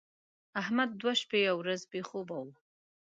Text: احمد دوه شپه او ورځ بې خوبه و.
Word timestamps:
احمد 0.61 0.89
دوه 1.01 1.13
شپه 1.21 1.39
او 1.51 1.57
ورځ 1.63 1.81
بې 1.91 2.01
خوبه 2.09 2.37
و. 2.45 2.47